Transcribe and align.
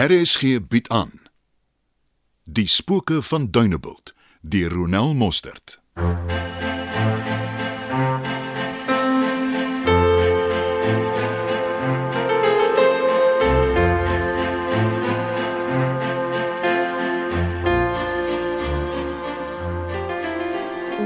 RSG 0.00 0.40
bied 0.68 0.88
aan 0.88 1.10
Die 2.42 2.68
spooke 2.68 3.22
van 3.22 3.50
Dunebuld 3.50 4.14
deur 4.40 4.72
Ronel 4.72 5.14
Mostert. 5.14 5.80
Ons 5.94 6.08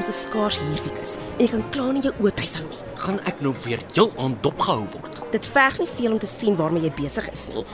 is 0.08 0.22
skaars 0.22 0.58
hier, 0.58 0.82
Wikus. 0.82 1.16
Ek 1.38 1.50
kan 1.50 1.70
klaar 1.70 1.92
nie 1.92 2.02
jou 2.06 2.14
oë 2.22 2.34
tuishou 2.38 2.66
nie. 2.68 2.84
gaan 3.04 3.18
ek 3.28 3.42
nou 3.44 3.52
weer 3.64 3.82
heel 3.92 4.12
aan 4.22 4.36
dopgehou 4.40 4.86
word. 4.94 5.18
Dit 5.34 5.46
verg 5.46 5.78
nie 5.82 5.90
veel 5.90 6.14
om 6.14 6.20
te 6.22 6.30
sien 6.30 6.56
waarmee 6.56 6.86
jy 6.86 6.94
besig 7.02 7.26
is 7.34 7.48
nie. 7.52 7.64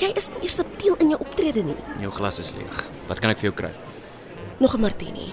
Jy 0.00 0.10
is 0.18 0.30
nie 0.34 0.42
eers 0.42 0.56
subtiel 0.58 0.96
in 0.98 1.12
jou 1.14 1.20
optrede 1.22 1.62
nie. 1.62 1.76
Jou 2.02 2.10
glas 2.16 2.40
is 2.42 2.50
leeg. 2.56 2.80
Wat 3.06 3.20
kan 3.22 3.30
ek 3.30 3.38
vir 3.38 3.50
jou 3.50 3.54
kry? 3.54 3.70
Nog 4.58 4.74
'n 4.74 4.80
martini. 4.80 5.32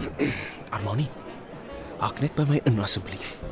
Armani. 0.76 1.08
Hak 1.98 2.20
net 2.20 2.34
by 2.36 2.44
my 2.48 2.60
in 2.64 2.80
asseblief. 2.80 3.42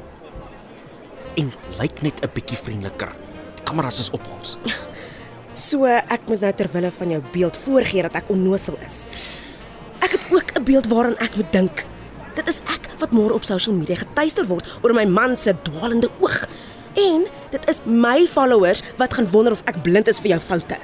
En 1.36 1.52
lyk 1.80 2.02
net 2.02 2.24
'n 2.24 2.30
bietjie 2.32 2.56
vriendeliker. 2.56 3.12
Die 3.56 3.64
kameras 3.64 3.98
is 3.98 4.10
op 4.10 4.24
ons. 4.36 4.56
So 5.54 5.86
ek 5.86 6.26
moet 6.26 6.40
nou 6.42 6.52
ter 6.52 6.66
wille 6.72 6.90
van 6.90 7.10
jou 7.10 7.22
beeld 7.30 7.56
voorgee 7.56 8.02
dat 8.02 8.16
ek 8.18 8.30
onnosel 8.34 8.74
is. 8.82 9.04
Ek 10.02 10.10
het 10.10 10.26
ook 10.34 10.50
'n 10.58 10.64
beeld 10.64 10.86
waaraan 10.90 11.16
ek 11.22 11.36
moet 11.36 11.52
dink. 11.52 11.86
Dit 12.34 12.48
is 12.48 12.58
ek 12.66 12.90
wat 12.98 13.12
môre 13.14 13.34
op 13.34 13.44
social 13.44 13.74
media 13.74 13.94
getuister 13.94 14.46
word 14.46 14.66
oor 14.82 14.92
my 14.92 15.04
man 15.06 15.36
se 15.36 15.54
dwaalende 15.62 16.10
oog. 16.18 16.46
En 16.94 17.26
dit 17.54 17.70
is 17.70 17.80
my 17.86 18.26
followers 18.30 18.82
wat 19.00 19.14
gaan 19.14 19.28
wonder 19.30 19.54
of 19.54 19.62
ek 19.70 19.80
blind 19.86 20.10
is 20.10 20.20
vir 20.22 20.34
jou 20.34 20.40
foute. 20.42 20.78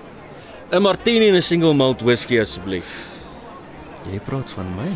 'n 0.71 0.83
Martini 0.83 1.29
en 1.29 1.37
'n 1.37 1.43
single 1.43 1.75
malt 1.75 2.03
whisky 2.03 2.39
asseblief. 2.41 3.07
Jy 4.07 4.21
praat 4.21 4.51
van 4.51 4.69
my. 4.77 4.91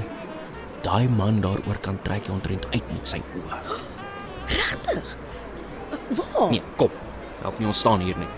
Daai 0.82 1.08
man 1.08 1.40
daaroor 1.40 1.78
kan 1.80 1.98
trek 2.02 2.26
jy 2.26 2.32
ontrent 2.32 2.66
uit 2.72 2.92
met 2.92 3.06
sy 3.06 3.18
oë. 3.18 3.58
Regtig? 4.48 5.16
Waar? 6.10 6.50
Nee, 6.50 6.62
kom. 6.76 6.90
Help 7.42 7.58
nie 7.58 7.66
ons 7.66 7.78
staan 7.78 8.00
hier 8.00 8.16
nie. 8.18 8.28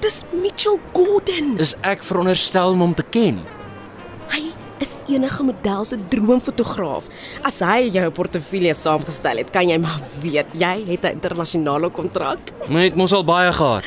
Dis 0.00 0.24
Mitchell 0.32 0.78
Gordon. 0.92 1.58
Is 1.58 1.74
ek 1.82 2.02
veronderstel 2.02 2.72
om 2.72 2.80
hom 2.80 2.94
te 2.94 3.02
ken? 3.10 3.42
Hy 4.28 4.52
is 4.78 4.96
enige 5.08 5.42
model 5.42 5.84
se 5.84 5.98
droomfotograaf. 6.08 7.06
As 7.42 7.60
hy 7.64 7.90
jou 7.94 8.10
portefeulje 8.10 8.74
saamgestel 8.74 9.42
het, 9.42 9.52
kan 9.54 9.68
jy 9.68 9.78
maar 9.78 10.00
weet 10.22 10.56
jy 10.58 10.74
het 10.88 11.04
'n 11.04 11.16
internasionale 11.18 11.90
kontrak. 11.90 12.38
My 12.68 12.84
het 12.84 12.94
mos 12.94 13.12
al 13.12 13.24
baie 13.24 13.52
gehad. 13.52 13.84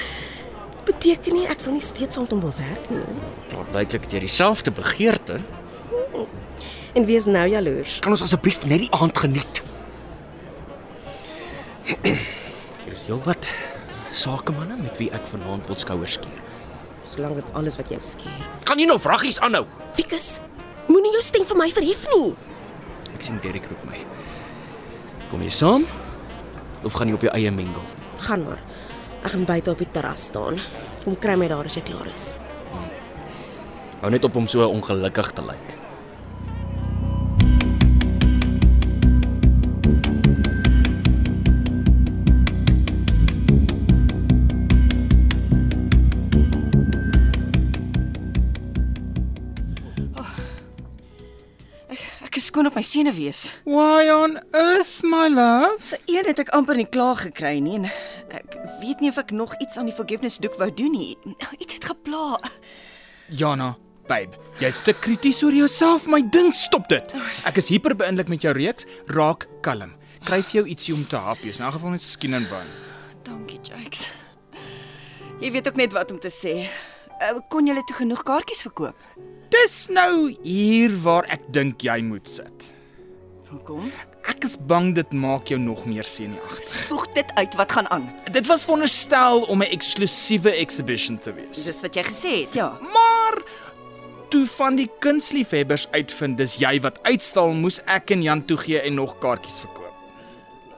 Beteken 0.85 1.33
nie 1.33 1.47
ek 1.47 1.59
sal 1.59 1.73
nie 1.73 1.81
steeds 1.81 2.15
saam 2.15 2.23
met 2.23 2.31
hom 2.31 2.41
wil 2.41 2.53
werk 2.57 2.89
nie. 2.89 2.99
Duidelik 3.71 4.03
het 4.03 4.11
jy 4.11 4.19
dieselfde 4.19 4.71
begeerte. 4.71 5.41
En 6.93 7.05
wie 7.05 7.15
is 7.15 7.25
nou 7.25 7.47
jaloers? 7.47 7.99
Kan 7.99 8.11
ons 8.11 8.21
asseblief 8.21 8.65
net 8.65 8.79
die 8.79 8.91
aand 8.91 9.17
geniet? 9.17 9.63
Hier 11.83 12.93
is 12.93 13.05
heelwat 13.05 13.51
sakemanne 14.11 14.77
met 14.81 14.97
wie 14.97 15.11
ek 15.13 15.27
vanaand 15.29 15.67
wil 15.67 15.77
skouers 15.77 16.17
skeer. 16.17 16.41
Solank 17.07 17.35
dit 17.35 17.53
alles 17.53 17.77
wat 17.79 17.91
jou 17.93 17.99
skeer. 18.01 18.47
Kan 18.67 18.79
jy 18.81 18.87
nou 18.89 18.97
vraggies 18.99 19.39
aanhou? 19.39 19.65
Wikus, 19.95 20.39
moenie 20.89 21.13
jou 21.17 21.23
stem 21.25 21.45
vir 21.47 21.59
my 21.59 21.69
verhef 21.75 22.07
nie. 22.13 22.33
Ek 23.13 23.23
sien 23.25 23.39
Derek 23.43 23.69
roep 23.69 23.85
my. 23.89 23.99
Kom 25.31 25.43
jy 25.43 25.51
saam? 25.53 25.87
Of 26.85 26.95
gaan 26.97 27.09
jy 27.11 27.17
op 27.17 27.25
jou 27.27 27.33
eie 27.35 27.51
mengel? 27.51 27.83
Gaan 28.27 28.45
maar. 28.47 28.61
Ek 29.23 29.33
gaan 29.33 29.47
buite 29.49 29.73
op 29.73 29.81
die 29.81 29.89
terras 29.91 30.29
staan. 30.29 30.61
Kom 31.03 31.17
kry 31.19 31.35
my 31.39 31.49
daar 31.51 31.67
as 31.67 31.77
jy 31.77 31.83
klaar 31.87 32.07
is. 32.13 32.35
Hou 34.01 34.11
net 34.13 34.25
op 34.27 34.35
om 34.37 34.47
so 34.47 34.65
ongelukkig 34.67 35.31
te 35.33 35.41
lyk. 35.41 35.76
Skoon 52.57 52.71
op 52.71 52.77
my 52.79 52.81
senuwees. 52.81 53.51
Why 53.69 54.09
on 54.09 54.39
earth, 54.57 55.03
my 55.05 55.27
love? 55.29 55.77
Vir 55.91 55.99
een 56.09 56.25
het 56.25 56.39
ek 56.41 56.49
amper 56.57 56.79
nie 56.79 56.87
klaar 56.89 57.19
gekry 57.19 57.59
nie 57.61 57.75
en 57.77 57.85
ek 58.33 58.55
weet 58.81 59.03
nie 59.03 59.11
of 59.13 59.19
ek 59.21 59.29
nog 59.29 59.53
iets 59.61 59.77
aan 59.77 59.85
die 59.91 59.93
forgiveness 59.93 60.39
doek 60.41 60.57
wou 60.57 60.69
doen 60.73 60.95
nie. 60.95 61.11
Iets 61.61 61.77
het 61.77 61.85
gepla. 61.85 62.39
Jana, 63.29 63.75
babe, 64.09 64.41
jy's 64.57 64.81
te 64.81 64.95
krities 64.97 65.43
oor 65.45 65.53
jouself, 65.53 66.09
my 66.09 66.23
ding, 66.33 66.49
stop 66.49 66.89
dit. 66.89 67.13
Ek 67.45 67.61
is 67.61 67.69
hyper 67.69 67.93
beïndruk 67.93 68.33
met 68.33 68.41
jou 68.41 68.57
reeks. 68.57 68.89
Raak 69.13 69.45
kalm. 69.61 69.93
Kry 70.25 70.41
vir 70.41 70.63
jou 70.63 70.67
ietsie 70.73 70.97
om 70.97 71.05
te 71.05 71.21
hap. 71.21 71.45
Jy's 71.45 71.61
in 71.61 71.69
elk 71.69 71.77
geval 71.77 71.93
net 71.93 72.09
skien 72.09 72.41
en 72.41 72.49
bun. 72.49 72.75
Dankie, 73.27 73.61
Jakes. 73.69 74.07
Jy 75.45 75.53
weet 75.53 75.69
ook 75.69 75.77
net 75.77 75.93
wat 75.93 76.09
om 76.09 76.17
te 76.17 76.33
sê. 76.33 76.63
Uh, 77.21 77.35
kon 77.53 77.69
jy 77.69 77.77
toe 77.85 78.01
genoeg 78.01 78.25
kaartjies 78.25 78.65
verkoop? 78.65 79.36
Dis 79.49 79.87
nou 79.93 80.35
hier 80.43 80.91
waar 81.03 81.27
ek 81.31 81.45
dink 81.55 81.83
jy 81.85 82.01
moet 82.03 82.27
sit. 82.27 82.65
Hoekom? 83.47 83.91
Ek 84.27 84.43
is 84.43 84.57
bang 84.67 84.91
dit 84.95 85.13
maak 85.15 85.47
jou 85.47 85.59
nog 85.61 85.85
meer 85.87 86.03
senuagtig. 86.03 86.67
Spoeg 86.67 87.05
dit 87.15 87.29
uit 87.39 87.55
wat 87.55 87.71
gaan 87.71 87.87
aan. 87.95 88.09
Dit 88.35 88.49
was 88.51 88.65
veronderstel 88.67 89.45
om 89.47 89.63
'n 89.63 89.71
eksklusiewe 89.71 90.51
exhibition 90.51 91.17
te 91.17 91.31
wees. 91.33 91.63
Dis 91.63 91.81
wat 91.81 91.95
jy 91.95 92.03
gesê 92.03 92.33
het, 92.43 92.53
ja. 92.53 92.77
Maar 92.81 93.39
toe 94.29 94.45
van 94.45 94.75
die 94.75 94.89
kunstliefhebbers 94.99 95.87
uitvind 95.91 96.37
dis 96.37 96.57
jy 96.59 96.79
wat 96.81 96.99
uitstal, 97.03 97.53
moes 97.53 97.79
ek 97.85 98.11
en 98.11 98.21
Jan 98.21 98.45
toegee 98.45 98.81
en 98.81 98.93
nog 98.93 99.17
kaartjies 99.19 99.59
verkoop. 99.59 99.95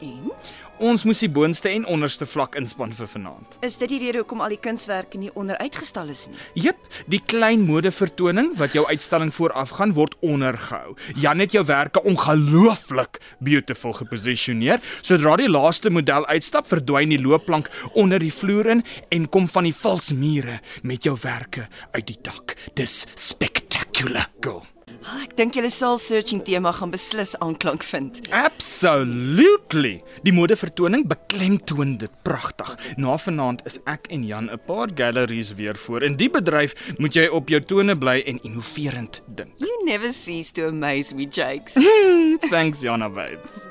En 0.01 0.31
Ons 0.79 1.03
moes 1.03 1.19
die 1.19 1.27
boonste 1.27 1.67
en 1.73 1.83
onderste 1.91 2.23
vlak 2.23 2.53
inspann 2.55 2.93
vir 2.95 3.07
vanaand. 3.11 3.57
is 3.67 3.75
dit 3.81 3.89
die 3.91 3.97
rede 3.99 4.21
hoekom 4.21 4.39
al 4.39 4.53
die 4.53 4.61
kunswerke 4.63 5.19
nie 5.19 5.31
onder 5.35 5.57
uitgestal 5.59 6.07
is 6.07 6.29
nie? 6.31 6.37
Jep, 6.63 6.79
die 7.11 7.19
klein 7.19 7.65
modevertoning 7.67 8.53
wat 8.55 8.77
jou 8.77 8.85
uitstalling 8.87 9.33
voorafgaan 9.35 9.91
word 9.97 10.15
ondergehou. 10.23 10.95
Jan 11.19 11.43
het 11.43 11.51
jou 11.51 11.65
werke 11.67 11.99
ongelooflik 12.07 13.19
beautiful 13.43 13.93
geposisioneer. 13.99 14.79
Sodra 15.01 15.35
die 15.35 15.51
laaste 15.51 15.91
model 15.91 16.23
uitstap, 16.31 16.71
verdwyn 16.71 17.11
die 17.11 17.19
loopplank 17.19 17.67
onder 17.91 18.23
die 18.23 18.31
vloer 18.31 18.71
in 18.77 18.87
en 19.11 19.27
kom 19.27 19.51
van 19.51 19.67
die 19.67 19.75
vals 19.75 20.13
mure 20.15 20.61
met 20.81 21.03
jou 21.03 21.17
werke 21.19 21.67
uit 21.91 22.07
die 22.07 22.19
dak. 22.23 22.55
Dis 22.79 23.03
spectacular, 23.19 24.31
girl. 24.39 24.63
Wel, 24.99 25.21
ek 25.23 25.35
dink 25.39 25.55
julle 25.55 25.69
soul 25.71 25.97
searching 26.01 26.41
tema 26.43 26.71
gaan 26.75 26.91
beslis 26.91 27.31
aanklank 27.39 27.83
vind. 27.87 28.19
Absolutely. 28.35 30.01
Die 30.27 30.33
modevertoning 30.35 31.05
beklemtoon 31.07 31.95
dit 32.01 32.11
pragtig. 32.27 32.73
Na 32.99 33.15
vanaand 33.17 33.63
is 33.69 33.79
ek 33.87 34.09
en 34.11 34.25
Jan 34.27 34.51
'n 34.51 34.59
paar 34.67 34.89
galleries 34.95 35.53
weer 35.55 35.75
voor. 35.75 36.03
In 36.03 36.15
die 36.19 36.29
bedryf 36.29 36.75
moet 36.97 37.13
jy 37.15 37.27
op 37.27 37.49
jou 37.49 37.61
tone 37.61 37.95
bly 37.95 38.19
en 38.25 38.39
innoverend 38.43 39.21
dink. 39.35 39.51
You 39.57 39.83
never 39.85 40.13
cease 40.13 40.51
to 40.51 40.67
amaze 40.67 41.15
me, 41.15 41.27
Jakes. 41.31 41.73
Thanks, 42.51 42.81
Jana 42.81 43.09
vibes. 43.09 43.67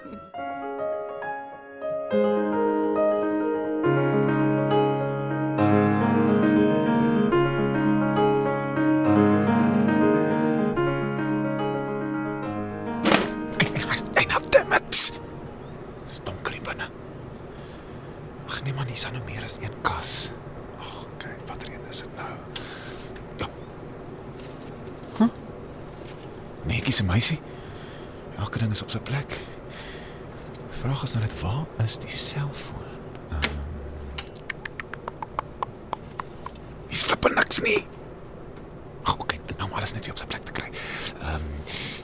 Nee, 26.89 26.97
kies 26.97 27.05
'n 27.05 27.13
meisie. 27.13 27.41
Elke 28.39 28.59
ding 28.59 28.71
is 28.71 28.83
op 28.83 28.91
sy 28.91 28.99
plek. 28.99 29.45
Vraag 30.71 31.03
is 31.03 31.13
nou 31.13 31.23
net 31.23 31.41
waar 31.41 31.67
is 31.85 31.99
die 31.99 32.09
selfoon? 32.09 32.89
Um, 33.31 33.59
Is 36.89 37.03
flippend 37.03 37.35
niks 37.35 37.61
nie. 37.61 37.87
Ag, 39.03 39.19
okay, 39.19 39.41
nou 39.57 39.69
om 39.69 39.77
alles 39.77 39.93
net 39.93 40.05
weer 40.05 40.15
op 40.15 40.19
sy 40.19 40.27
plek 40.27 40.45
te 40.45 40.53
kry. 40.53 40.71
Ehm 41.21 41.35
um, 41.35 41.43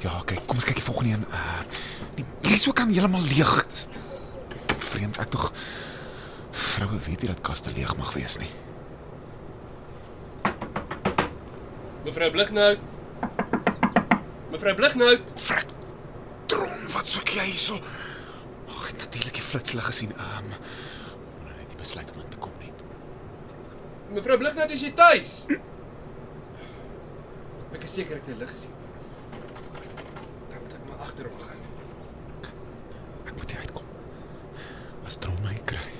ja, 0.00 0.18
okay, 0.20 0.36
kom 0.46 0.56
ons 0.56 0.64
kyk 0.64 0.74
die 0.74 0.84
volgende 0.84 1.12
een. 1.12 1.24
Uh 1.32 1.62
die 2.14 2.24
hierdie 2.40 2.52
is 2.60 2.68
ook 2.68 2.80
aan 2.80 2.92
heeltemal 2.92 3.22
leeg. 3.22 3.66
Vreemd, 4.76 5.18
ek 5.18 5.30
tog 5.30 5.52
vroue 6.50 6.98
weet 6.98 7.20
nie 7.20 7.32
dat 7.32 7.40
kaste 7.40 7.72
leeg 7.72 7.96
mag 7.96 8.12
wees 8.12 8.36
nie. 8.36 8.52
Mevrou 12.04 12.30
Blignout. 12.30 12.92
Mevrou 14.50 14.74
Blignout. 14.74 15.20
Frik. 15.36 15.66
Tron, 16.46 16.88
wat 16.92 17.06
soek 17.08 17.28
jy 17.36 17.44
hierso? 17.48 17.78
Ag, 18.68 18.90
natuurlik 19.00 19.34
die 19.38 19.42
flitslig 19.44 19.86
gesien. 19.88 20.12
Ehm 20.16 20.50
um, 20.52 20.56
nou 21.44 21.54
net 21.54 21.70
die 21.72 21.80
besluit 21.80 22.10
om 22.14 22.20
in 22.22 22.30
te 22.30 22.40
kom 22.42 22.52
nie. 22.60 22.72
Mevrou 24.14 24.38
Bliknout, 24.38 24.70
is 24.74 24.84
jy 24.84 24.92
tuis? 24.98 25.34
Ek 27.74 27.82
is 27.88 27.94
seker 27.98 28.16
ek 28.20 28.26
het 28.28 28.36
'n 28.36 28.38
lig 28.38 28.50
gesien. 28.50 28.74
Dan 30.50 30.60
moet 30.62 30.74
ek 30.78 30.84
maar 30.88 31.00
agter 31.08 31.24
hom 31.28 31.40
gaan. 31.40 31.62
Ek 33.26 33.34
moet 33.36 33.54
uitkom. 33.58 33.86
As 35.06 35.16
Tron 35.16 35.40
my 35.42 35.56
kry, 35.64 35.90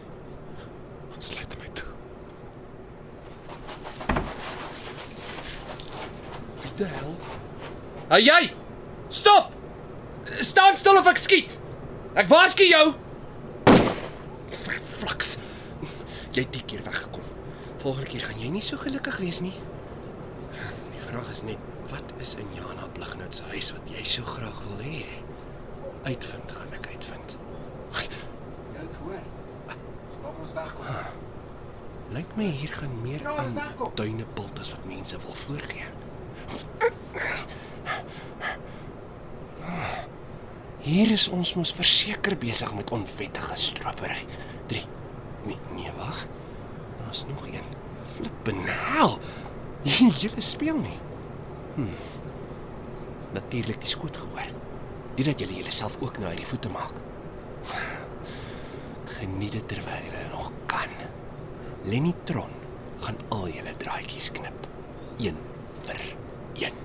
dan 1.11 1.21
sluit 1.21 1.53
hy 1.53 1.59
my 1.59 1.71
toe. 1.75 1.91
Wat 6.63 6.77
die 6.79 6.87
hel? 6.87 7.24
Hey 8.15 8.23
jy! 8.23 8.53
Stop! 9.11 9.51
Staan 10.39 10.77
stil 10.79 10.95
of 11.01 11.09
ek 11.11 11.19
skiet. 11.19 11.57
Ek 12.15 12.29
waarsku 12.31 12.63
jou. 12.63 12.83
Verflaks. 14.55 15.33
Jy 16.31 16.45
het 16.45 16.53
die 16.55 16.63
keer 16.63 16.85
weggekom. 16.87 17.25
Volgende 17.83 18.13
keer 18.13 18.23
gaan 18.29 18.39
jy 18.39 18.53
nie 18.55 18.63
so 18.63 18.79
gelukkig 18.79 19.19
wees 19.19 19.41
nie. 19.43 19.57
Die 20.93 21.03
vraag 21.09 21.33
is 21.35 21.43
net, 21.49 21.67
wat 21.91 22.15
is 22.23 22.37
in 22.39 22.55
Jana 22.55 22.87
Blignout 22.95 23.35
se 23.35 23.49
huis 23.51 23.73
wat 23.75 23.91
jy 23.91 24.07
so 24.07 24.23
graag 24.29 24.63
wil 24.69 24.87
hê? 24.87 25.03
Uitvind 26.07 26.55
gaan 26.61 26.79
ek 26.79 26.87
uitvind. 26.95 27.35
Jy 27.99 28.79
het 28.79 28.95
gehoor. 29.01 29.27
Maak 29.67 30.39
ons 30.45 30.55
wegkom. 30.61 30.87
Lyk 32.15 32.39
my 32.39 32.47
hier 32.63 32.79
gaan 32.79 32.95
meer 33.03 33.27
aan 33.35 33.59
duinebult 33.99 34.63
as 34.63 34.71
wat 34.77 34.87
mense 34.95 35.19
wil 35.27 35.43
voorgee. 35.49 35.91
Hier 40.85 41.09
is 41.09 41.31
ons 41.33 41.55
mos 41.57 41.71
verseker 41.73 42.35
besig 42.37 42.69
met 42.77 42.91
onwettige 42.93 43.55
stropery. 43.57 44.19
3. 44.69 44.83
Nee, 45.47 45.57
nee, 45.73 45.93
wag. 45.97 46.27
Daar's 46.99 47.23
nog 47.25 47.47
een. 47.49 47.71
Flippin 48.13 48.61
hel. 48.67 49.17
Julle 50.21 50.45
speel 50.45 50.77
nie. 50.77 50.99
Hm. 51.79 51.89
Natuurlik 53.33 53.81
die 53.81 53.89
skoot 53.89 54.17
gehoor. 54.17 54.53
Dit 55.17 55.25
dat 55.25 55.41
julle 55.41 55.57
julleself 55.57 55.97
ook 56.03 56.19
nou 56.19 56.27
na 56.27 56.35
hierdie 56.35 56.51
voete 56.53 56.69
maak. 56.75 57.01
Geniet 59.17 59.57
dit 59.57 59.69
terwyl 59.73 60.13
jy 60.13 60.27
nog 60.35 60.53
kan. 60.69 60.93
Lenny 61.89 62.13
Tron 62.29 62.53
gaan 63.07 63.25
al 63.33 63.49
julle 63.57 63.73
draadjies 63.81 64.29
knip. 64.37 64.69
1 65.17 65.41
vir 65.89 66.05
1. 66.69 66.85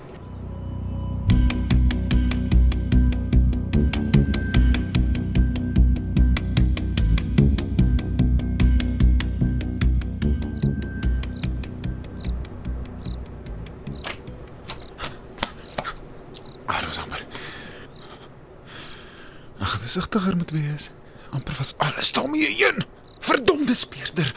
Ag, 19.69 19.77
versigtiger 19.79 20.35
moet 20.35 20.51
wees. 20.51 20.89
Amper 21.29 21.53
was 21.57 21.73
alles 21.77 22.11
daarmee 22.11 22.65
een. 22.65 22.83
Verdomde 23.19 23.73
speerder. 23.73 24.33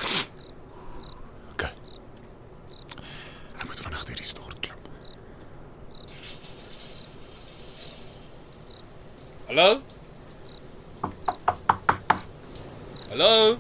OK. 1.53 1.63
Ek 3.57 3.65
moet 3.65 3.81
vanaand 3.81 4.11
hierdie 4.11 4.27
stort 4.29 4.61
klim. 4.61 4.77
Hallo? 9.47 9.81
Hallo? 13.09 13.57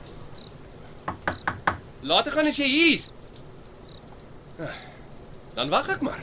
Later 2.02 2.36
gaan 2.36 2.52
as 2.52 2.60
jy 2.60 2.68
hier. 2.68 3.08
Dan 5.56 5.72
wag 5.72 5.88
ek 5.96 6.04
maar. 6.04 6.20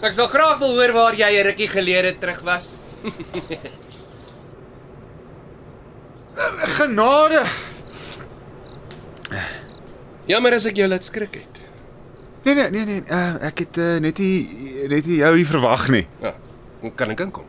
Ek 0.00 0.16
sal 0.16 0.32
graag 0.32 0.56
wil 0.64 0.72
hoor 0.80 0.96
waar 0.96 1.20
jy 1.20 1.30
'n 1.36 1.46
rukkie 1.50 1.68
gelede 1.68 2.16
terug 2.16 2.40
was. 2.48 2.72
Genade. 6.76 7.44
Jammer 10.30 10.54
as 10.54 10.66
ek 10.70 10.78
jou 10.78 10.88
laat 10.88 11.04
skrik 11.04 11.40
het. 11.40 11.60
Nee 12.44 12.54
nee 12.54 12.70
nee 12.70 12.84
nee, 12.88 13.02
uh, 13.12 13.34
ek 13.50 13.64
het 13.66 13.78
uh, 13.82 13.96
net 14.00 14.18
nie 14.22 14.86
net 14.88 15.06
nie 15.06 15.18
jou 15.20 15.32
hier 15.36 15.48
verwag 15.48 15.88
nie. 15.92 16.06
Ja, 16.22 16.32
hoe 16.80 16.92
kan 16.96 17.12
ek 17.12 17.20
inkom? 17.26 17.48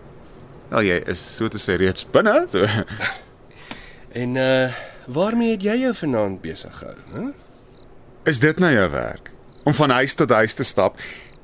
Wel 0.71 0.87
jy 0.89 0.97
is 1.13 1.21
so 1.37 1.47
te 1.51 1.61
sê 1.61 1.77
reeds 1.79 2.07
binne. 2.11 2.45
So. 2.51 2.65
En 4.11 4.35
uh 4.35 4.73
waarmee 5.11 5.55
het 5.55 5.63
jy 5.63 5.73
jou 5.81 5.91
vanaand 5.97 6.41
besig 6.43 6.73
gehou, 6.77 6.97
hè? 7.15 7.21
Is 8.29 8.39
dit 8.39 8.59
nou 8.59 8.69
jou 8.71 8.89
werk? 8.91 9.31
Om 9.63 9.73
van 9.73 9.89
huis 9.89 10.13
tot 10.15 10.29
huis 10.29 10.53
te 10.53 10.63
stap 10.63 10.99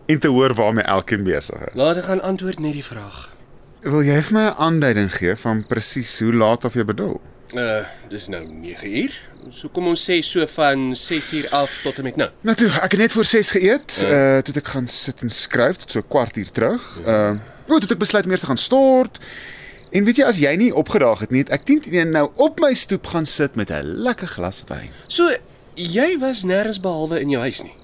en 0.06 0.19
te 0.19 0.28
hoor 0.28 0.54
waarmee 0.54 0.83
elkeen 0.83 1.24
besig 1.24 1.63
is. 1.68 1.74
Laat 1.80 1.98
ek 2.04 2.06
gaan 2.12 2.22
antwoord 2.22 2.60
net 2.63 2.75
die 2.78 2.86
vraag. 2.86 3.37
Wil 3.85 4.01
jy 4.01 4.21
vir 4.25 4.33
my 4.33 4.45
'n 4.50 4.57
aanduiding 4.57 5.12
gee 5.13 5.35
van 5.35 5.65
presies 5.65 6.19
hoe 6.19 6.33
laat 6.33 6.65
of 6.65 6.74
jy 6.74 6.83
bedoel? 6.83 7.21
Uh, 7.53 7.85
dis 8.09 8.27
nou 8.27 8.44
9 8.45 8.97
uur. 8.97 9.13
So 9.50 9.69
kom 9.69 9.88
ons 9.88 10.01
sê 10.09 10.21
so 10.21 10.45
van 10.45 10.95
6 10.95 11.33
uur 11.33 11.50
af 11.50 11.79
tot 11.83 11.97
en 11.97 12.03
met 12.03 12.15
nou. 12.15 12.29
Nou 12.41 12.56
toe, 12.56 12.69
ek 12.69 12.91
het 12.91 13.00
net 13.00 13.12
voor 13.12 13.25
6 13.25 13.51
geëet. 13.51 14.00
Uh, 14.03 14.09
uh 14.09 14.41
toe 14.41 14.56
ek 14.56 14.68
gaan 14.68 14.88
sit 14.88 15.21
en 15.21 15.29
skryf 15.29 15.77
tot 15.77 15.91
so 15.91 16.00
'n 16.00 16.07
kwartier 16.07 16.51
terug. 16.51 17.00
Uh 17.06 17.38
goed, 17.68 17.81
toe 17.81 17.94
ek 17.94 18.00
besluit 18.00 18.25
om 18.25 18.31
eers 18.31 18.41
te 18.41 18.47
gaan 18.47 18.57
stort. 18.57 19.19
En 19.91 20.03
weet 20.03 20.18
jy 20.18 20.23
as 20.25 20.38
jy 20.38 20.56
nie 20.56 20.73
opgedaag 20.73 21.19
het 21.19 21.31
nie, 21.31 21.39
het 21.39 21.50
ek 21.50 21.65
teen 21.65 22.12
nou 22.12 22.31
op 22.35 22.59
my 22.59 22.73
stoep 22.73 23.07
gaan 23.07 23.25
sit 23.25 23.56
met 23.56 23.69
'n 23.69 23.83
lekker 23.83 24.27
glas 24.27 24.63
wyn. 24.68 24.89
So 25.07 25.31
jy 25.75 26.18
was 26.19 26.44
nêrens 26.44 26.81
behalwe 26.81 27.21
in 27.21 27.30
jou 27.30 27.41
huis 27.41 27.63
nie. 27.63 27.75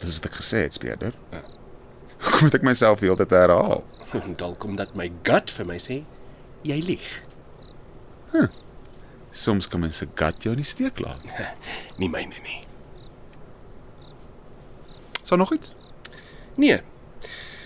Dis 0.00 0.14
wat 0.14 0.26
ek 0.26 0.42
gesê 0.42 0.66
het, 0.66 0.74
speerder. 0.74 1.12
Ja. 1.30 1.38
Hoekom 1.38 1.53
moet 2.48 2.56
ek 2.58 2.66
myself 2.66 3.00
heeltyd 3.04 3.32
herhaal? 3.32 3.84
Dalk 4.40 4.64
omdat 4.64 4.94
my 4.98 5.08
gut 5.26 5.52
vir 5.54 5.68
my 5.68 5.78
sê 5.80 6.02
jy 6.64 6.78
lieg. 6.84 7.06
Soms 9.34 9.68
kan 9.68 9.82
mens 9.82 9.96
se 9.98 10.06
gut 10.14 10.44
jou 10.44 10.52
in 10.54 10.62
die 10.62 10.68
steek 10.68 11.00
laat. 11.02 11.22
Nie 12.00 12.10
myne 12.10 12.38
nie. 12.44 12.60
Sou 15.24 15.38
nog 15.40 15.52
iets? 15.54 15.74
Nee. 16.60 16.80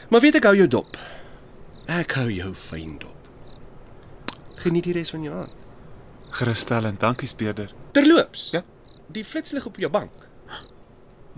Maar 0.08 0.24
weet 0.24 0.38
ek 0.40 0.48
hou 0.48 0.54
jou 0.56 0.68
dop. 0.70 0.96
Ek 1.90 2.14
hou 2.20 2.28
jou 2.32 2.52
fyn 2.56 2.96
dop. 3.02 3.16
Geniet 4.62 4.88
die 4.88 4.94
res 4.96 5.12
van 5.12 5.24
jou 5.26 5.34
aand. 5.44 5.54
Gerusstellend, 6.38 7.00
dankie 7.00 7.28
speerder. 7.28 7.72
Terloops. 7.96 8.50
Ja. 8.54 8.62
Die 9.12 9.24
flitslig 9.24 9.66
op 9.68 9.76
jou 9.80 9.90
bank. 9.92 10.12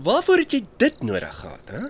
Waarvoor 0.01 0.43
het 0.43 0.55
jy 0.55 0.61
dit 0.81 1.03
nodig 1.05 1.35
gehad, 1.39 1.71
hè? 1.71 1.89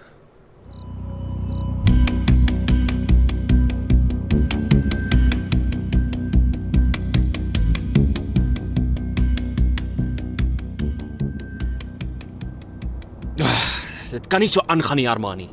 Dit 14.12 14.28
kan 14.32 14.44
nie 14.44 14.50
so 14.52 14.64
aangaan 14.68 15.00
nie, 15.00 15.08
Armani. 15.10 15.48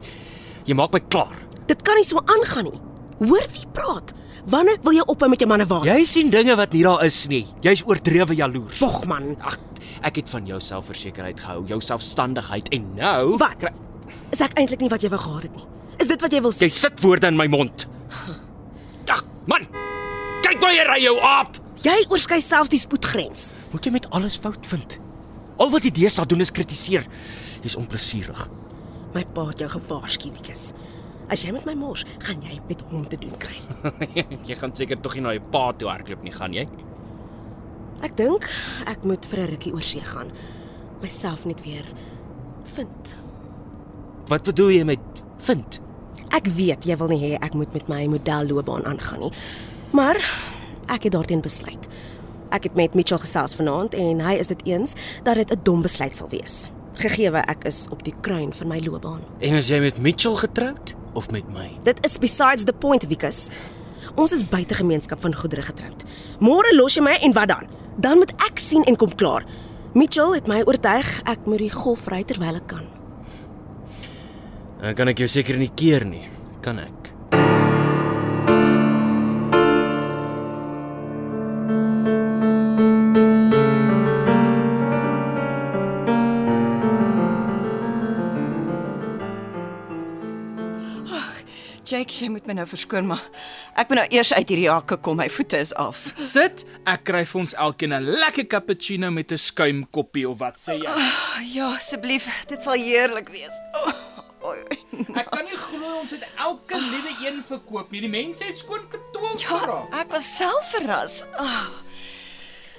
Jy 0.66 0.74
maak 0.76 0.92
my 0.92 1.00
klaar. 1.12 1.36
Dit 1.68 1.84
kan 1.86 1.98
nie 1.98 2.06
so 2.06 2.20
aangaan 2.24 2.66
nie. 2.70 2.80
Hoor 3.22 3.46
wie 3.54 3.66
praat. 3.74 4.12
Wanneer 4.48 4.78
wil 4.82 4.96
jy 4.96 5.04
ophou 5.10 5.28
met 5.30 5.42
jou 5.42 5.48
manne 5.50 5.66
waar? 5.68 5.84
Jy 5.86 6.04
sien 6.08 6.30
dinge 6.32 6.54
wat 6.56 6.72
nie 6.72 6.82
daar 6.86 7.02
is 7.04 7.18
nie. 7.30 7.44
Jy's 7.64 7.82
oordrewe 7.86 8.36
jaloers. 8.38 8.78
Bog 8.82 9.02
man. 9.10 9.34
Ag, 9.44 9.58
ek 10.08 10.22
het 10.22 10.30
van 10.32 10.46
jou 10.48 10.58
selfversekerheid 10.62 11.40
gehou, 11.42 11.64
jou 11.68 11.80
selfstandigheid 11.84 12.70
en 12.74 12.86
nou 12.98 13.36
Wat? 13.40 13.68
Is 14.32 14.40
ek 14.44 14.56
eintlik 14.60 14.82
nie 14.84 14.90
wat 14.92 15.04
jy 15.04 15.10
wou 15.12 15.20
gehad 15.20 15.48
het 15.48 15.56
nie? 15.58 15.66
Is 15.98 16.08
dit 16.10 16.22
wat 16.22 16.32
jy 16.32 16.40
wil 16.44 16.54
sê? 16.54 16.66
Jy 16.68 16.74
sit 16.78 17.02
woorde 17.04 17.28
in 17.30 17.36
my 17.38 17.48
mond. 17.50 17.86
Ag, 19.08 19.24
man. 19.50 19.66
Kyk 20.46 20.62
waar 20.62 20.74
jy 20.76 20.86
ry 20.88 20.98
jou 21.02 21.16
aap. 21.24 21.58
Jy 21.84 21.98
oorskry 22.08 22.40
selfs 22.44 22.72
die 22.72 22.80
spoedgrens. 22.80 23.52
Moet 23.74 23.86
jy 23.86 23.92
met 23.98 24.08
alles 24.16 24.38
fout 24.40 24.66
vind? 24.70 24.98
Al 25.58 25.70
wat 25.74 25.84
jy 25.86 25.92
deesdae 25.94 26.26
doen 26.30 26.42
is 26.44 26.54
kritiseer. 26.54 27.06
Jy's 27.62 27.76
onplesierig. 27.76 28.48
My 29.14 29.24
pa 29.34 29.48
het 29.48 29.58
jou 29.58 29.70
gewaarsku, 29.70 30.30
Wikus. 30.36 30.72
As 31.28 31.42
jy 31.44 31.52
met 31.52 31.66
my 31.68 31.74
mors, 31.76 32.04
gaan 32.24 32.40
jy 32.44 32.60
met 32.68 32.82
hom 32.88 33.04
te 33.08 33.18
doen 33.20 33.34
kry. 33.40 33.56
jy 34.48 34.56
gaan 34.56 34.72
seker 34.76 35.00
tog 35.00 35.14
nie 35.18 35.24
na 35.24 35.34
jou 35.36 35.44
pa 35.52 35.72
toe 35.76 35.90
hardloop 35.90 36.22
nie, 36.24 36.32
gaan 36.32 36.56
jy? 36.56 36.64
Ek 38.04 38.14
dink 38.16 38.46
ek 38.86 39.04
moet 39.04 39.26
vir 39.26 39.40
'n 39.42 39.50
rukkie 39.50 39.72
oor 39.74 39.82
see 39.82 40.04
gaan. 40.04 40.30
Myself 41.02 41.44
net 41.44 41.60
weer 41.64 41.84
vind. 42.74 43.14
Wat 44.28 44.42
bedoel 44.42 44.70
jy 44.70 44.84
met 44.84 45.00
vind? 45.38 45.80
Ek 46.30 46.46
weet 46.46 46.84
jy 46.84 46.96
wil 46.96 47.08
nie 47.08 47.20
hê 47.20 47.32
ek 47.40 47.54
moet 47.54 47.72
met 47.72 47.88
my 47.88 48.06
modelloopbaan 48.06 48.86
aangaan 48.86 49.20
nie. 49.20 49.32
Maar 49.92 50.16
ek 50.88 51.08
het 51.08 51.12
daarteen 51.12 51.40
besluit. 51.40 51.88
Ek 52.50 52.64
het 52.64 52.74
met 52.74 52.94
Mitchell 52.94 53.18
gesels 53.18 53.54
vanaand 53.54 53.94
en 53.94 54.20
hy 54.20 54.34
is 54.40 54.48
dit 54.48 54.66
eens 54.66 54.94
dat 55.24 55.36
dit 55.36 55.50
'n 55.50 55.60
dom 55.62 55.82
besluit 55.82 56.16
sal 56.16 56.28
wees. 56.28 56.68
Gegeewe 56.98 57.38
ek 57.46 57.62
is 57.70 57.84
op 57.94 58.00
die 58.02 58.14
kruin 58.26 58.50
van 58.52 58.66
my 58.72 58.80
loopbaan. 58.82 59.20
En 59.38 59.54
as 59.54 59.68
jy 59.70 59.78
met 59.78 60.00
Mitchell 60.02 60.34
getroud 60.40 60.96
of 61.14 61.28
met 61.30 61.46
my? 61.54 61.68
Dit 61.86 62.00
is 62.06 62.16
besides 62.18 62.64
the 62.66 62.74
point, 62.74 63.06
Wikus. 63.06 63.52
Ons 64.18 64.34
is 64.34 64.42
buite 64.42 64.74
gemeenskap 64.74 65.20
van 65.22 65.34
goedere 65.34 65.62
getroud. 65.62 66.02
Môre 66.42 66.74
los 66.74 66.96
jy 66.98 67.04
my 67.06 67.14
en 67.22 67.36
wat 67.38 67.52
dan? 67.52 67.70
Dan 68.02 68.18
moet 68.18 68.34
ek 68.48 68.58
sien 68.58 68.82
en 68.90 68.98
kom 68.98 69.14
klaar. 69.14 69.46
Mitchell 69.94 70.34
het 70.34 70.50
my 70.50 70.58
oortuig 70.66 71.12
ek 71.30 71.46
moet 71.46 71.62
die 71.62 71.70
golf 71.70 72.08
ry 72.10 72.24
terwyl 72.26 72.58
ek 72.58 72.66
kan. 72.74 72.90
Dan 74.82 74.98
kan 74.98 75.14
ek 75.14 75.22
jou 75.22 75.30
seker 75.30 75.58
nie 75.58 75.70
keer 75.78 76.02
nie. 76.06 76.26
Kan 76.66 76.82
ek? 76.82 77.07
Jake, 92.08 92.24
jy 92.24 92.28
moet 92.32 92.46
my 92.48 92.54
nou 92.56 92.64
verskoon, 92.68 93.06
maar 93.10 93.22
ek 93.78 93.90
moet 93.90 93.98
nou 94.00 94.06
eers 94.16 94.30
uit 94.32 94.48
hierdie 94.48 94.68
hakke 94.70 94.96
kom. 95.04 95.18
My 95.20 95.26
voete 95.32 95.58
is 95.60 95.74
af. 95.76 95.98
Sit, 96.16 96.64
ek 96.88 97.04
kry 97.08 97.24
vir 97.28 97.40
ons 97.42 97.54
elkeen 97.54 97.92
'n 97.92 98.04
lekker 98.20 98.46
cappuccino 98.48 99.10
met 99.10 99.30
'n 99.32 99.36
skuimkoppie 99.38 100.28
of 100.28 100.38
wat 100.38 100.56
sê 100.58 100.78
jy? 100.80 100.94
Ja, 101.52 101.74
asseblief, 101.76 102.28
dit 102.48 102.62
sal 102.62 102.74
heerlik 102.74 103.28
wees. 103.28 103.52
Oh, 103.74 103.92
oh, 104.42 104.54
Ek 105.14 105.30
kan 105.30 105.44
nie 105.44 105.54
glo 105.56 106.00
ons 106.00 106.10
het 106.10 106.24
elke 106.38 106.74
liewe 106.80 107.12
een 107.28 107.42
verkoop 107.46 107.90
nie. 107.90 108.00
Die 108.00 108.08
mense 108.10 108.42
het 108.44 108.58
skoon 108.58 108.88
katools 108.88 109.42
ja, 109.42 109.48
geraak. 109.58 109.94
ek 110.00 110.10
was 110.10 110.36
self 110.36 110.70
verras. 110.72 111.24
Oh, 111.38 111.68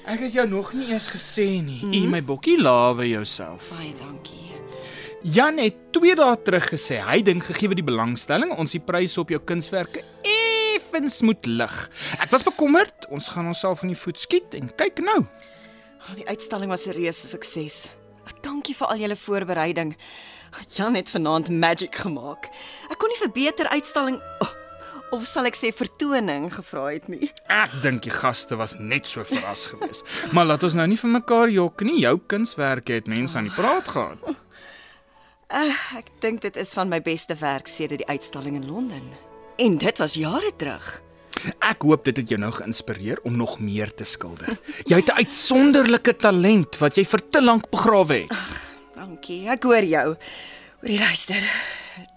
Ek 0.06 0.20
het 0.20 0.34
jou 0.34 0.48
nog 0.48 0.74
nie 0.74 0.88
eens 0.92 1.08
gesê 1.08 1.62
nie. 1.62 1.80
Mm 1.86 1.92
-hmm. 1.94 2.04
U 2.04 2.08
my 2.10 2.24
bokkie 2.24 2.58
lawe 2.62 3.08
jouself. 3.08 3.70
baie 3.70 3.94
dankie. 4.00 4.49
Jan 5.20 5.58
het 5.60 5.76
2 5.92 6.16
dae 6.16 6.36
terug 6.48 6.70
gesê 6.72 7.02
hy 7.04 7.18
dink 7.28 7.44
gegee 7.44 7.76
die 7.76 7.84
belangstelling 7.84 8.54
ons 8.56 8.72
die 8.72 8.80
pryse 8.80 9.20
op 9.20 9.34
jou 9.34 9.40
kunswerke 9.44 10.00
effens 10.24 11.20
moet 11.28 11.44
lig. 11.44 11.76
Ek 12.24 12.32
was 12.32 12.46
bekommerd. 12.48 13.10
Ons 13.12 13.28
gaan 13.34 13.50
onsself 13.52 13.84
in 13.84 13.92
die 13.92 14.00
voet 14.00 14.20
skiet 14.20 14.56
en 14.56 14.72
kyk 14.80 15.02
nou. 15.04 15.26
Oh, 16.00 16.14
die 16.16 16.24
uitstalling 16.24 16.72
was 16.72 16.88
'n 16.88 16.96
reuse 16.96 17.28
sukses. 17.28 17.92
Dankie 18.42 18.76
vir 18.76 18.88
al 18.88 18.98
julle 18.98 19.16
voorbereiding. 19.16 19.98
Jan 20.76 20.96
het 20.96 21.10
vanaand 21.10 21.50
magic 21.50 21.96
gemaak. 21.96 22.48
Ek 22.90 22.98
kon 22.98 23.10
nie 23.10 23.20
vir 23.20 23.32
beter 23.32 23.68
uitstalling 23.68 24.22
oh, 24.40 24.54
of 25.12 25.26
sal 25.26 25.46
ek 25.46 25.56
sê 25.56 25.74
vertoning 25.76 26.48
gevra 26.54 26.94
het 26.94 27.10
nie. 27.10 27.30
Ek 27.50 27.82
dink 27.82 28.04
die 28.04 28.14
gaste 28.14 28.56
was 28.56 28.78
net 28.80 29.08
so 29.08 29.24
verras 29.24 29.66
geweest. 29.66 30.06
Maar 30.32 30.46
laat 30.46 30.64
ons 30.64 30.74
nou 30.74 30.88
nie 30.88 30.98
vir 30.98 31.10
mekaar 31.10 31.50
jok 31.50 31.82
nie. 31.82 32.00
Jou 32.00 32.20
kunswerke 32.26 32.94
het 32.94 33.08
mense 33.08 33.38
aan 33.38 33.52
die 33.52 33.56
praat 33.56 33.88
gehad. 33.88 34.18
Uh, 35.50 35.74
ek 35.98 36.12
dink 36.22 36.44
dit 36.46 36.58
is 36.62 36.76
van 36.78 36.92
my 36.92 37.00
beste 37.02 37.34
werk 37.42 37.66
sedert 37.68 38.04
die 38.04 38.10
uitstalling 38.12 38.60
in 38.60 38.68
Londen. 38.70 39.08
En 39.58 39.80
dit 39.82 39.98
was 39.98 40.14
jare 40.14 40.52
terug. 40.62 41.02
Ek 41.66 41.82
hoop 41.88 42.04
dit 42.06 42.20
het 42.22 42.30
jou 42.30 42.38
nou 42.38 42.52
geïnspireer 42.54 43.22
om 43.26 43.34
nog 43.40 43.56
meer 43.64 43.90
te 43.90 44.06
skilder. 44.06 44.60
Jy 44.86 45.00
het 45.02 45.10
'n 45.10 45.26
uitsonderlike 45.26 46.16
talent 46.22 46.78
wat 46.78 46.96
jy 46.96 47.06
vir 47.06 47.22
te 47.30 47.42
lank 47.42 47.70
begrawe 47.72 48.14
het. 48.14 48.32
Dankie. 48.94 49.50
Ek 49.50 49.64
hoor 49.64 49.84
jou. 49.84 50.16
Hoorie 50.82 51.00
luister. 51.00 51.42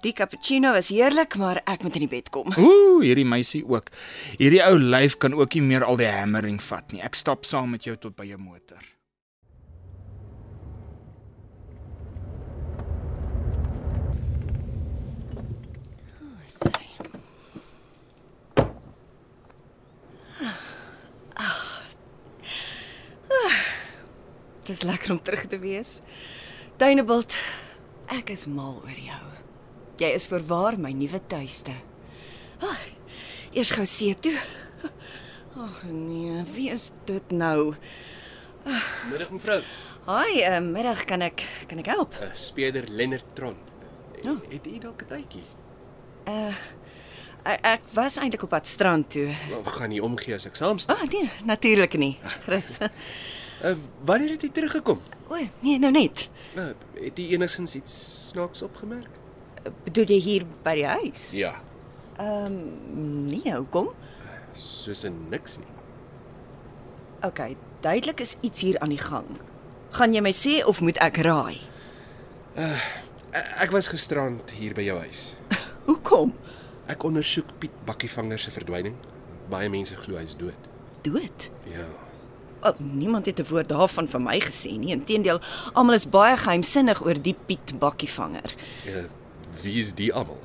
Die 0.02 0.12
cappuccino 0.12 0.72
was 0.72 0.88
heerlik, 0.88 1.36
maar 1.36 1.62
ek 1.64 1.82
moet 1.82 1.94
in 1.94 2.04
die 2.04 2.12
bed 2.20 2.28
kom. 2.30 2.52
Ooh, 2.58 3.00
hierdie 3.00 3.24
meisie 3.24 3.64
ook. 3.66 3.88
Hierdie 4.38 4.62
ou 4.62 4.76
lyf 4.78 5.16
kan 5.16 5.32
ook 5.34 5.54
nie 5.54 5.62
meer 5.62 5.84
al 5.84 5.96
die 5.96 6.06
hammering 6.06 6.60
vat 6.62 6.92
nie. 6.92 7.00
Ek 7.00 7.14
stap 7.14 7.44
saam 7.44 7.70
met 7.70 7.84
jou 7.84 7.96
tot 7.96 8.14
by 8.14 8.24
jou 8.24 8.38
motor. 8.38 8.78
Dit 24.62 24.76
is 24.76 24.82
lekker 24.86 25.10
om 25.10 25.22
terug 25.22 25.46
te 25.50 25.58
wees. 25.58 25.96
Dunebuld, 26.78 27.34
ek 28.14 28.30
is 28.30 28.46
mal 28.46 28.76
oor 28.84 28.98
jou. 28.98 29.22
Jy 29.98 30.10
is 30.14 30.26
voorwaar 30.30 30.78
my 30.78 30.92
nuwe 30.94 31.18
tuiste. 31.30 31.74
Ah, 32.62 32.78
eers 33.52 33.72
gou 33.74 33.86
see 33.86 34.14
toe. 34.14 34.36
Ag 35.58 35.82
nee, 35.90 36.42
wie 36.54 36.70
is 36.72 36.90
dit 37.04 37.34
nou? 37.34 37.74
Middag 39.10 39.30
mevrou. 39.34 39.58
Haai, 40.06 40.38
uh, 40.46 40.60
middag 40.64 41.04
kan 41.10 41.22
ek 41.26 41.42
kan 41.70 41.82
ek 41.82 41.90
help? 41.92 42.14
Uh, 42.22 42.30
Speeder 42.38 42.86
Lennard 42.88 43.34
Tron. 43.34 43.58
Ja. 44.22 44.36
Het 44.48 44.66
u 44.66 44.78
dalk 44.78 45.02
'n 45.02 45.10
tydjie? 45.10 45.44
Ek, 47.42 47.58
ek 47.66 47.82
was 47.94 48.16
eintlik 48.16 48.42
op 48.46 48.50
pad 48.54 48.66
strand 48.66 49.10
toe. 49.10 49.34
Wel, 49.50 49.64
gaan 49.64 49.88
nie 49.90 50.02
omgee 50.02 50.34
as 50.34 50.46
ek 50.46 50.54
saamstap. 50.54 50.96
Ah 51.02 51.08
nee, 51.10 51.30
natuurlik 51.44 51.98
nie. 51.98 52.18
Chris. 52.46 52.78
Uh, 53.62 53.76
wanneer 54.04 54.30
het 54.30 54.42
u 54.42 54.48
teruggekom? 54.50 55.00
O, 55.28 55.36
nee, 55.60 55.78
nou 55.78 55.92
net. 55.92 56.28
Uh, 56.56 56.64
het 56.98 57.18
u 57.18 57.22
enigstens 57.22 57.74
iets 57.78 57.94
snaaks 58.28 58.62
opgemerk? 58.62 59.08
Bedoel 59.84 60.04
jy 60.16 60.18
hier 60.20 60.44
by 60.64 60.74
die 60.80 60.86
huis? 60.90 61.28
Ja. 61.38 61.52
Ehm 62.18 62.46
um, 62.46 63.26
nee, 63.30 63.52
hoekom? 63.54 63.92
Soos 64.58 65.04
in 65.08 65.14
niks 65.30 65.58
nie. 65.62 65.70
OK, 67.22 67.40
duidelik 67.80 68.20
is 68.20 68.36
iets 68.40 68.60
hier 68.60 68.78
aan 68.82 68.88
die 68.90 68.98
gang. 69.00 69.26
Gaan 69.94 70.12
jy 70.16 70.20
my 70.24 70.32
sê 70.34 70.58
of 70.66 70.80
moet 70.82 70.98
ek 70.98 71.22
raai? 71.22 71.60
E- 72.58 72.80
Ek 73.62 73.70
was 73.72 73.86
gisterand 73.88 74.50
hier 74.58 74.74
by 74.76 74.82
jou 74.84 74.98
huis. 75.00 75.34
Hoekom? 75.88 76.34
Ek 76.90 77.04
ondersoek 77.06 77.54
Piet 77.62 77.72
Bakkievanger 77.86 78.38
se 78.42 78.50
verdwyning. 78.52 78.96
Baie 79.48 79.70
mense 79.72 79.96
glo 79.96 80.18
hy's 80.20 80.34
dood. 80.36 80.68
Dood? 81.06 81.46
Ja. 81.70 81.86
Oh, 82.62 82.78
niemand 82.78 83.26
het 83.26 83.40
'n 83.40 83.48
woord 83.50 83.68
daarvan 83.68 84.08
van 84.08 84.22
my 84.22 84.40
gesê 84.40 84.78
nie. 84.78 84.92
Inteendeel, 84.92 85.40
almal 85.72 85.94
is 85.94 86.08
baie 86.08 86.36
geheimsinnig 86.36 87.04
oor 87.04 87.22
die 87.22 87.36
Piet 87.46 87.78
Bakkievanger. 87.78 88.54
Uh, 88.86 89.04
wie 89.62 89.78
is 89.78 89.94
die 89.94 90.12
almal? 90.14 90.38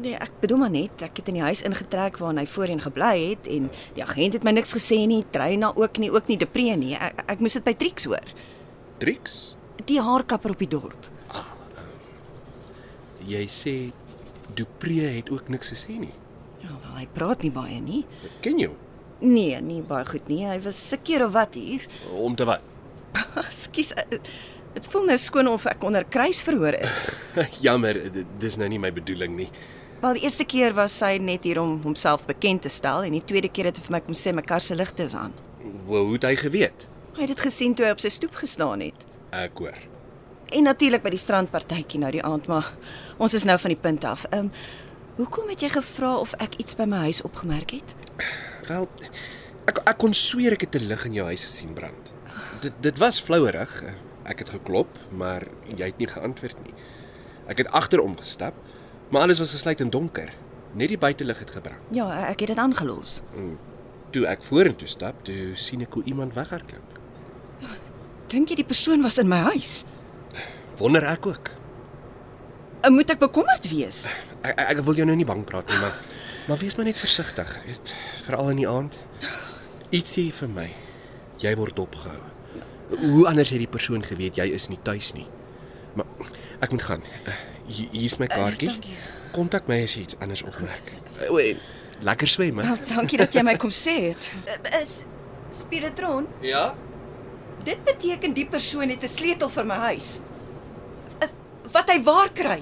Nee, 0.00 0.14
ek 0.14 0.30
bedoel 0.40 0.58
maar 0.58 0.70
net, 0.70 1.02
ek 1.02 1.16
het 1.16 1.28
in 1.28 1.34
die 1.34 1.42
huis 1.42 1.62
ingetrek 1.62 2.16
waar 2.18 2.34
hy 2.34 2.46
voorheen 2.46 2.80
gebly 2.80 3.30
het 3.30 3.46
en 3.46 3.70
die 3.94 4.02
agent 4.02 4.32
het 4.32 4.42
my 4.42 4.50
niks 4.50 4.72
gesê 4.74 5.06
nie, 5.06 5.24
Treina 5.30 5.72
ook 5.74 5.98
nie, 5.98 6.10
ook 6.10 6.26
nie 6.26 6.36
Depree 6.36 6.76
nie. 6.76 6.96
Ek, 6.98 7.22
ek 7.26 7.40
moes 7.40 7.52
dit 7.52 7.64
by 7.64 7.74
Trix 7.74 8.04
hoor. 8.04 8.32
Trix? 8.98 9.56
Die 9.84 10.00
haarkapper 10.00 10.50
op 10.50 10.58
die 10.58 10.68
dorp. 10.68 11.06
Jy 13.24 13.46
sê 13.46 13.92
Dupree 14.54 15.06
het 15.16 15.30
ook 15.30 15.48
niks 15.48 15.70
gesê 15.72 15.94
nie. 15.98 16.12
Ja, 16.60 16.72
wel 16.82 16.98
hy 16.98 17.06
praat 17.12 17.42
nie 17.42 17.52
baie 17.52 17.80
nie. 17.80 18.04
Ken 18.40 18.58
jy 18.58 18.66
hom? 18.66 18.80
Nee, 19.20 19.60
nie 19.60 19.82
baie 19.82 20.04
goed 20.08 20.26
nie. 20.28 20.42
Hy 20.46 20.58
was 20.64 20.80
keer 21.02 21.24
of 21.26 21.32
wat 21.32 21.54
hier. 21.54 21.86
Om 22.12 22.34
te 22.36 22.44
wat? 22.48 22.60
Ekskuus. 23.44 23.92
eh, 23.94 24.18
Dit 24.74 24.88
voel 24.90 25.04
nou 25.06 25.16
skoon 25.22 25.46
of 25.48 25.66
ek 25.70 25.84
onder 25.86 26.02
kruisverhoor 26.10 26.74
is. 26.82 27.12
Jammer, 27.64 27.94
dis 28.42 28.56
nou 28.58 28.66
nie 28.68 28.80
my 28.82 28.90
bedoeling 28.92 29.36
nie. 29.38 29.48
Wel, 30.02 30.16
die 30.18 30.24
eerste 30.26 30.44
keer 30.44 30.74
was 30.74 30.96
hy 31.00 31.12
net 31.22 31.44
hier 31.46 31.60
om 31.62 31.76
homself 31.84 32.26
bekend 32.26 32.64
te 32.66 32.72
stel 32.74 33.04
en 33.06 33.14
die 33.14 33.22
tweede 33.24 33.48
keer 33.54 33.70
het 33.70 33.78
hy 33.78 33.84
vir 33.86 33.94
my 33.94 34.00
kom 34.04 34.16
sê 34.18 34.32
my 34.34 34.42
kar 34.42 34.60
se 34.60 34.74
ligte 34.74 35.06
is 35.06 35.14
aan. 35.14 35.32
Hoe 35.86 36.02
het 36.16 36.26
hy 36.26 36.34
geweet? 36.42 36.88
Hy 37.14 37.22
het 37.22 37.30
dit 37.36 37.44
gesien 37.46 37.76
toe 37.78 37.86
hy 37.86 37.92
op 37.94 38.02
sy 38.02 38.10
stoep 38.10 38.34
gestaan 38.34 38.82
het. 38.82 39.06
Ek 39.30 39.62
hoor. 39.62 39.78
En 40.50 40.66
natuurlik 40.66 41.06
by 41.06 41.14
die 41.14 41.22
strandpartytjie 41.22 42.02
nou 42.02 42.10
die 42.18 42.22
aand, 42.26 42.50
maar 42.50 42.72
ons 43.22 43.34
is 43.38 43.46
nou 43.46 43.56
van 43.62 43.72
die 43.76 43.80
punt 43.80 44.04
af. 44.10 44.26
Ehm 44.34 44.48
um, 44.48 44.50
hoekom 45.22 45.46
het 45.54 45.62
jy 45.62 45.68
gevra 45.70 46.16
of 46.18 46.34
ek 46.42 46.58
iets 46.58 46.74
by 46.74 46.88
my 46.90 47.04
huis 47.06 47.22
opgemerk 47.22 47.70
het? 47.78 47.94
Wel, 48.68 48.88
ek 49.68 49.80
ek 49.84 49.98
kon 50.00 50.14
sweer 50.16 50.52
ek 50.56 50.66
het 50.66 50.74
'n 50.80 50.86
lig 50.88 51.04
in 51.04 51.12
jou 51.18 51.26
huis 51.26 51.44
gesien 51.44 51.74
brand. 51.74 52.12
Dit 52.60 52.72
dit 52.80 52.98
was 52.98 53.20
flouerig. 53.20 53.82
Ek 54.24 54.38
het 54.38 54.48
geklop, 54.48 54.88
maar 55.12 55.44
jy 55.76 55.84
het 55.86 55.98
nie 55.98 56.06
geantwoord 56.08 56.62
nie. 56.64 56.74
Ek 57.46 57.58
het 57.58 57.68
agterom 57.70 58.16
gestap, 58.16 58.54
maar 59.10 59.22
alles 59.22 59.38
was 59.38 59.50
gesluit 59.52 59.80
en 59.80 59.90
donker. 59.90 60.32
Net 60.72 60.88
die 60.88 60.98
buitelug 60.98 61.38
het 61.38 61.50
gebrand. 61.50 61.78
Ja, 61.92 62.28
ek 62.28 62.40
het 62.40 62.48
dit 62.48 62.58
aangelos. 62.58 63.22
Toe 64.10 64.26
ek 64.26 64.42
vorentoe 64.44 64.88
stap, 64.88 65.24
toe 65.24 65.54
sien 65.54 65.80
ek 65.82 65.92
hoe 65.94 66.02
iemand 66.04 66.34
weghardloop. 66.34 66.98
Dink 68.28 68.48
jy 68.48 68.54
die 68.56 68.64
persoon 68.64 69.02
was 69.02 69.18
in 69.18 69.28
my 69.28 69.36
huis? 69.52 69.84
Wonder 70.78 71.04
ek 71.04 71.26
ook. 71.26 71.50
Uh, 72.84 72.90
Moet 72.90 73.10
ek 73.10 73.18
bekommerd 73.18 73.68
wees? 73.70 74.06
Ek, 74.42 74.58
ek, 74.58 74.68
ek 74.78 74.80
wil 74.84 74.94
jou 74.94 75.06
nou 75.06 75.16
nie 75.16 75.24
bang 75.28 75.44
praat 75.44 75.68
nie, 75.68 75.78
maar 75.78 76.00
maar 76.48 76.58
wees 76.60 76.74
maar 76.76 76.84
net 76.84 76.98
versigtig, 77.00 77.54
weet, 77.64 77.94
veral 78.26 78.50
in 78.54 78.56
die 78.62 78.68
aand. 78.68 78.98
Iets 79.94 80.14
sê 80.16 80.24
vir 80.32 80.48
my, 80.48 80.68
jy 81.42 81.54
word 81.56 81.78
opgehou. 81.78 82.20
Hoe 83.00 83.26
anders 83.28 83.50
het 83.50 83.58
die 83.62 83.70
persoon 83.70 84.02
geweet 84.04 84.36
jy 84.40 84.46
is 84.54 84.68
nie 84.68 84.78
tuis 84.86 85.12
nie? 85.16 85.26
Maar 85.94 86.06
ek 86.64 86.70
moet 86.74 86.82
gaan. 86.82 87.02
Uh, 87.26 87.34
Hier 87.66 88.04
is 88.04 88.18
my 88.20 88.26
kaartjie. 88.28 88.68
dankie. 88.68 88.96
Kontak 89.32 89.68
my 89.70 89.78
as 89.82 89.94
jy 89.96 90.02
iets 90.04 90.16
anders 90.20 90.42
opmerk. 90.44 90.90
O, 91.30 91.38
en 91.40 91.56
lekker 92.04 92.28
swem, 92.28 92.58
hè? 92.60 92.66
Wel, 92.68 92.82
dankie 92.96 93.18
dat 93.18 93.32
jy 93.34 93.42
my 93.42 93.54
kom 93.56 93.70
sê 93.72 93.94
het. 94.10 94.30
Is 94.82 95.04
Spiritron, 95.50 96.26
Ja. 96.42 96.74
dit 97.64 97.80
beteken 97.84 98.34
die 98.34 98.46
persoon 98.46 98.88
het 98.90 99.02
'n 99.02 99.08
sleutel 99.08 99.48
vir 99.48 99.64
my 99.64 99.76
huis. 99.94 100.20
Wat 101.72 101.90
hy 101.90 102.02
waar 102.02 102.28
kry? 102.32 102.60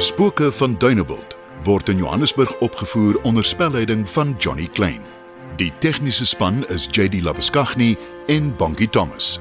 Spooke 0.00 0.52
van 0.52 0.74
Dunebuld 0.78 1.36
word 1.64 1.88
in 1.88 1.96
Johannesburg 1.96 2.58
opgevoer 2.58 3.20
onder 3.22 3.44
spelleiding 3.44 4.08
van 4.08 4.34
Johnny 4.38 4.68
Klein. 4.72 5.00
Die 5.56 5.72
tegniese 5.78 6.26
span 6.26 6.66
is 6.68 6.88
JD 6.90 7.22
Labuskaghni 7.22 7.96
en 8.26 8.56
Bongie 8.56 8.90
Thomas. 8.90 9.40